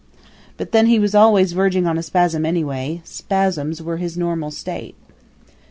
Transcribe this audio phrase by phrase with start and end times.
[0.57, 4.95] But then he was always verging on a spasm anyway spasms were his normal state.